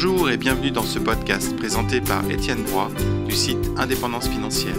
[0.00, 2.88] Bonjour et bienvenue dans ce podcast présenté par Étienne Broy
[3.26, 4.76] du site Indépendance Financière.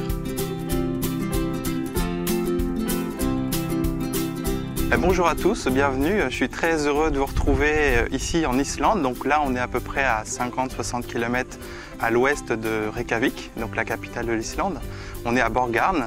[4.93, 6.21] Eh, bonjour à tous, bienvenue.
[6.29, 9.01] Je suis très heureux de vous retrouver euh, ici en Islande.
[9.01, 11.57] Donc là, on est à peu près à 50-60 km
[11.99, 14.79] à l'ouest de Reykjavik, donc la capitale de l'Islande.
[15.25, 16.05] On est à Borgarn.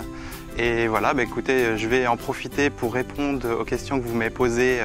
[0.58, 4.30] Et voilà, bah, écoutez, je vais en profiter pour répondre aux questions que vous m'avez
[4.30, 4.80] posées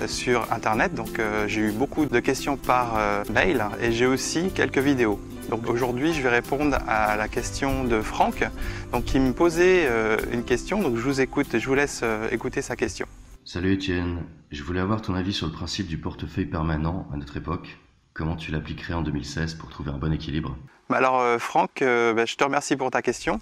[0.00, 0.94] euh, sur Internet.
[0.94, 5.18] Donc euh, j'ai eu beaucoup de questions par euh, mail et j'ai aussi quelques vidéos.
[5.48, 8.44] Donc aujourd'hui, je vais répondre à la question de Franck,
[8.92, 9.88] donc qui me posait
[10.32, 10.80] une question.
[10.80, 13.06] Donc je vous écoute, je vous laisse écouter sa question.
[13.44, 14.22] Salut Étienne,
[14.52, 17.80] je voulais avoir ton avis sur le principe du portefeuille permanent à notre époque.
[18.12, 20.56] Comment tu l'appliquerais en 2016 pour trouver un bon équilibre?
[20.88, 23.40] Bah Alors Franck, bah, je te remercie pour ta question.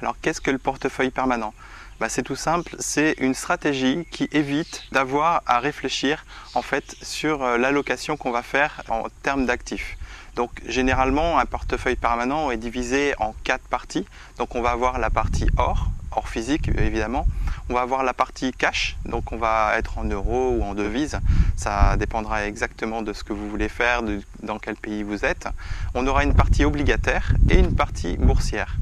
[0.00, 1.52] Alors qu'est-ce que le portefeuille permanent?
[1.98, 6.24] Bah, C'est tout simple, c'est une stratégie qui évite d'avoir à réfléchir
[6.54, 9.96] en fait sur euh, l'allocation qu'on va faire en termes d'actifs.
[10.36, 14.06] Donc généralement un portefeuille permanent est divisé en quatre parties.
[14.38, 17.26] Donc on va avoir la partie or, or physique évidemment.
[17.68, 21.18] On va avoir la partie cash, donc on va être en euros ou en devises.
[21.56, 25.48] Ça dépendra exactement de ce que vous voulez faire, de, dans quel pays vous êtes.
[25.94, 28.76] On aura une partie obligataire et une partie boursière.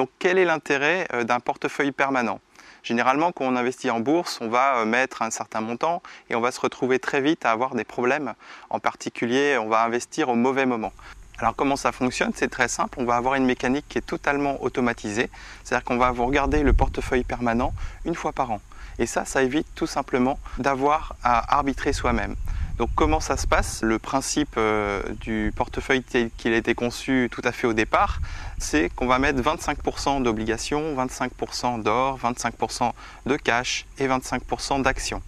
[0.00, 2.40] Donc quel est l'intérêt euh, d'un portefeuille permanent?
[2.82, 6.40] Généralement, quand on investit en bourse, on va euh, mettre un certain montant et on
[6.40, 8.32] va se retrouver très vite à avoir des problèmes.
[8.70, 10.94] En particulier, on va investir au mauvais moment.
[11.36, 12.32] Alors comment ça fonctionne?
[12.34, 15.28] C'est très simple, on va avoir une mécanique qui est totalement automatisée,
[15.64, 17.74] c'est-à-dire qu'on va vous regarder le portefeuille permanent
[18.06, 18.62] une fois par an.
[18.98, 22.36] Et ça, ça évite tout simplement d'avoir à arbitrer soi-même.
[22.80, 23.82] Donc comment ça se passe?
[23.82, 28.20] Le principe euh, du portefeuille tel qu'il a été conçu tout à fait au départ,
[28.58, 32.92] c'est qu'on va mettre 25% d'obligations, 25% d'or, 25%
[33.26, 35.20] de cash et 25% d'actions.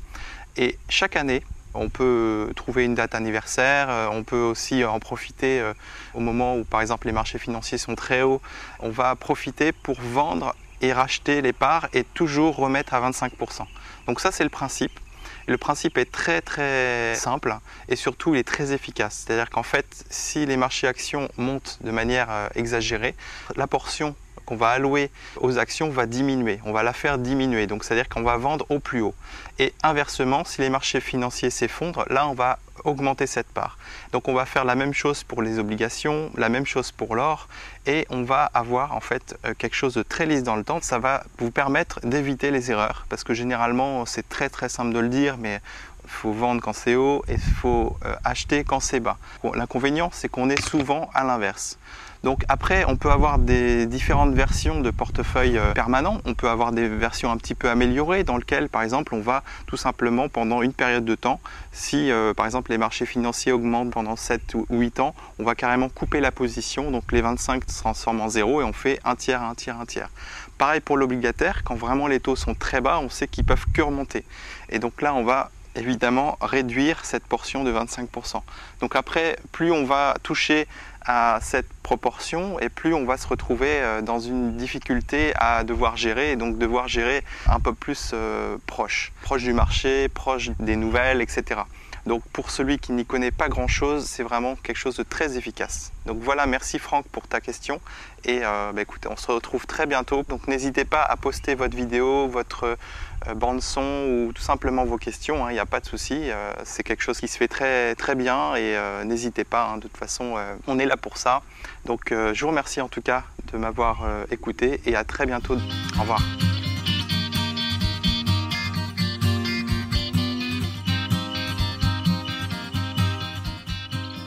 [0.56, 1.42] Et chaque année,
[1.74, 5.74] on peut trouver une date anniversaire, euh, on peut aussi en profiter euh,
[6.14, 8.40] au moment où par exemple les marchés financiers sont très hauts.
[8.80, 13.66] On va profiter pour vendre et racheter les parts et toujours remettre à 25%.
[14.06, 14.98] Donc ça c'est le principe.
[15.46, 17.56] Le principe est très très simple
[17.88, 19.24] et surtout il est très efficace.
[19.26, 23.14] C'est-à-dire qu'en fait, si les marchés actions montent de manière euh, exagérée,
[23.56, 24.14] la portion
[24.44, 27.66] qu'on va allouer aux actions va diminuer, on va la faire diminuer.
[27.66, 29.14] Donc c'est-à-dire qu'on va vendre au plus haut.
[29.58, 33.78] Et inversement, si les marchés financiers s'effondrent, là on va augmenter cette part.
[34.12, 37.48] Donc on va faire la même chose pour les obligations, la même chose pour l'or
[37.86, 40.80] et on va avoir en fait euh, quelque chose de très lisse dans le temps.
[40.80, 45.00] Ça va vous permettre d'éviter les erreurs parce que généralement c'est très très simple de
[45.00, 45.60] le dire mais
[46.06, 49.16] faut vendre quand c'est haut et il faut euh, acheter quand c'est bas.
[49.54, 51.78] L'inconvénient c'est qu'on est souvent à l'inverse.
[52.22, 56.20] Donc après, on peut avoir des différentes versions de portefeuille euh, permanent.
[56.24, 59.42] On peut avoir des versions un petit peu améliorées dans lesquelles, par exemple, on va
[59.66, 61.40] tout simplement pendant une période de temps,
[61.72, 65.56] si euh, par exemple les marchés financiers augmentent pendant 7 ou 8 ans, on va
[65.56, 66.92] carrément couper la position.
[66.92, 69.86] Donc les 25 se transforment en zéro et on fait un tiers, un tiers, un
[69.86, 70.08] tiers.
[70.58, 73.82] Pareil pour l'obligataire, quand vraiment les taux sont très bas, on sait qu'ils peuvent que
[73.82, 74.24] remonter.
[74.68, 78.42] Et donc là, on va évidemment réduire cette portion de 25%.
[78.80, 80.66] Donc après, plus on va toucher
[81.04, 85.96] à cette proportion et plus on va se retrouver euh, dans une difficulté à devoir
[85.96, 90.76] gérer et donc devoir gérer un peu plus euh, proche, proche du marché, proche des
[90.76, 91.62] nouvelles, etc.
[92.06, 95.92] Donc pour celui qui n'y connaît pas grand-chose, c'est vraiment quelque chose de très efficace.
[96.06, 97.80] Donc voilà, merci Franck pour ta question.
[98.24, 100.24] Et euh, bah, on se retrouve très bientôt.
[100.28, 102.76] Donc n'hésitez pas à poster votre vidéo, votre
[103.28, 105.48] euh, bande son ou tout simplement vos questions.
[105.48, 106.30] Il hein, n'y a pas de souci.
[106.30, 109.70] Euh, c'est quelque chose qui se fait très très bien et n'hésitez pas.
[109.70, 109.76] Hein.
[109.76, 110.34] de toute façon,
[110.66, 111.42] on est là pour ça.
[111.84, 115.56] Donc je vous remercie en tout cas de m'avoir écouté et à très bientôt.
[115.98, 116.20] Au revoir.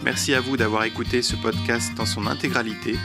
[0.05, 2.95] Merci à vous d'avoir écouté ce podcast dans son intégralité.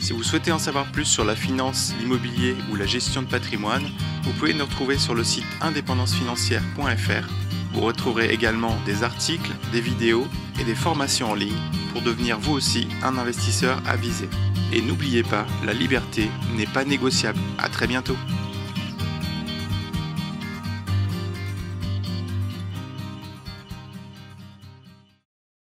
[0.00, 3.88] Si vous souhaitez en savoir plus sur la finance, l'immobilier ou la gestion de patrimoine,
[4.24, 7.26] vous pouvez nous retrouver sur le site indépendancefinancière.fr.
[7.72, 10.26] Vous retrouverez également des articles, des vidéos
[10.60, 11.56] et des formations en ligne
[11.94, 14.28] pour devenir vous aussi un investisseur avisé.
[14.74, 17.38] Et n'oubliez pas, la liberté n'est pas négociable.
[17.56, 18.16] À très bientôt.